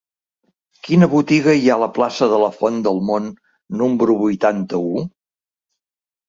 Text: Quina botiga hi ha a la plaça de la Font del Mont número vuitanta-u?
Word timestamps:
Quina 0.85 1.07
botiga 1.11 1.53
hi 1.59 1.69
ha 1.71 1.75
a 1.75 1.81
la 1.83 1.89
plaça 1.97 2.29
de 2.31 2.39
la 2.45 2.47
Font 2.61 2.79
del 2.87 3.03
Mont 3.11 3.29
número 3.83 4.17
vuitanta-u? 4.23 5.05